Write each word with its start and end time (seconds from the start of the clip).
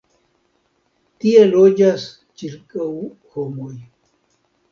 Tie 1.25 1.43
loĝas 1.49 2.07
ĉirkaŭ 2.43 2.87
homoj. 3.35 3.73